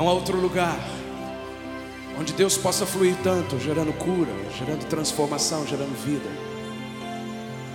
[0.00, 0.80] Não há outro lugar
[2.18, 6.24] onde Deus possa fluir tanto, gerando cura, gerando transformação, gerando vida.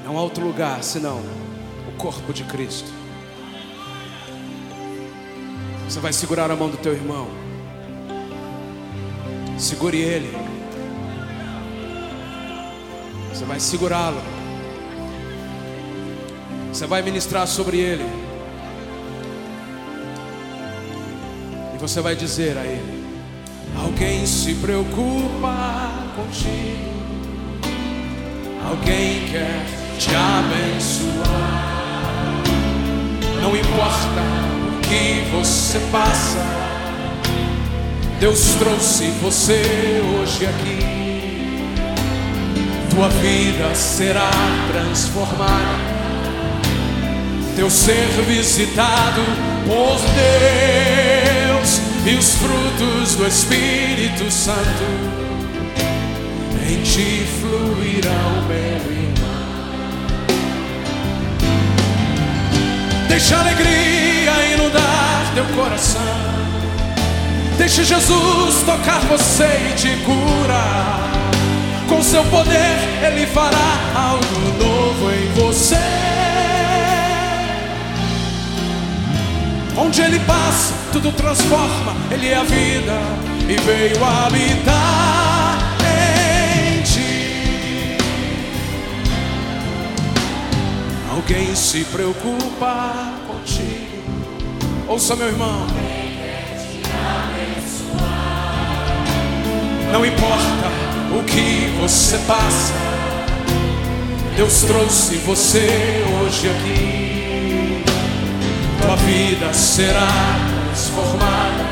[0.03, 1.21] Não há outro lugar senão
[1.87, 2.91] o corpo de Cristo.
[5.87, 7.27] Você vai segurar a mão do teu irmão.
[9.59, 10.35] Segure ele.
[13.31, 14.19] Você vai segurá-lo.
[16.73, 18.24] Você vai ministrar sobre ele.
[21.75, 23.03] E você vai dizer a ele:
[23.77, 26.95] Alguém se preocupa contigo.
[28.65, 29.65] Alguém quer
[29.99, 31.75] te abençoar.
[33.41, 34.21] Não importa
[34.69, 36.39] o que você passa,
[38.21, 40.79] Deus trouxe você hoje aqui.
[42.89, 44.31] Tua vida será
[44.71, 45.95] transformada.
[47.57, 49.21] Teu ser visitado
[49.67, 51.04] por Deus
[52.05, 55.15] e os frutos do Espírito Santo
[56.69, 59.15] em ti fluirão, meu irmão.
[63.07, 66.01] Deixa a alegria inundar teu coração.
[67.57, 71.09] Deixa Jesus tocar você e te curar.
[71.87, 76.04] Com seu poder, Ele fará algo novo em você.
[79.85, 81.95] Onde Ele passa, tudo transforma.
[82.09, 82.99] Ele é a vida
[83.47, 87.97] e veio habitar em ti.
[91.11, 93.85] Alguém se preocupa contigo.
[94.87, 95.67] Ouça, meu irmão.
[99.91, 100.71] Não importa
[101.17, 102.73] o que você passa,
[104.35, 107.04] Deus trouxe você hoje aqui.
[108.85, 110.07] Tua vida será
[110.67, 111.65] transformada,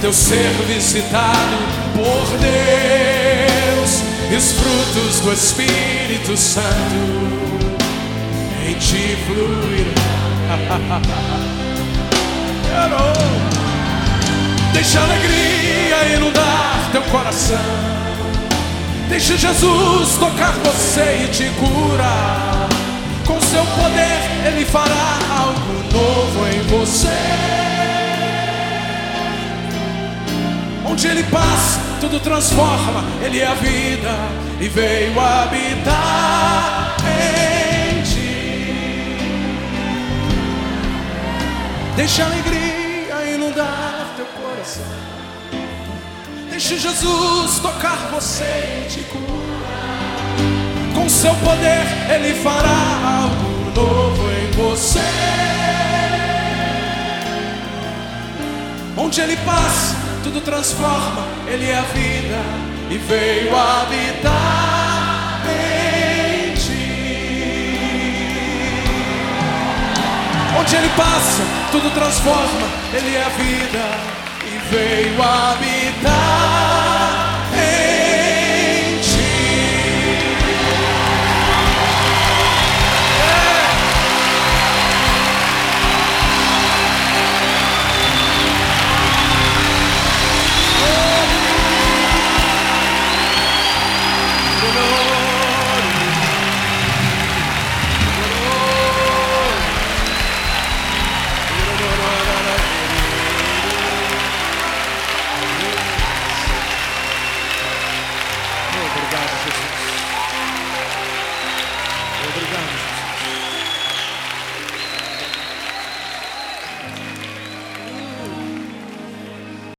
[0.00, 1.58] teu ser visitado
[1.94, 6.64] por Deus e os frutos do Espírito Santo
[8.66, 9.92] em ti fluirão.
[14.72, 17.58] Deixa a alegria inundar teu coração.
[19.10, 22.47] Deixa Jesus tocar você e te curar.
[23.38, 27.06] Com seu poder, Ele fará algo novo em você.
[30.84, 33.04] Onde Ele passa, tudo transforma.
[33.22, 34.10] Ele é a vida
[34.60, 39.16] e veio habitar em ti.
[41.94, 44.82] Deixa a alegria inundar teu coração.
[46.50, 49.38] Deixe Jesus tocar você e te curar.
[50.92, 52.77] Com seu poder, Ele fará
[53.78, 55.00] novo em você.
[58.96, 61.26] Onde Ele passa, tudo transforma.
[61.46, 62.40] Ele é a vida
[62.90, 66.88] e veio habitar em ti.
[70.58, 72.66] Onde Ele passa, tudo transforma.
[72.92, 73.84] Ele é a vida
[74.44, 75.77] e veio habitar.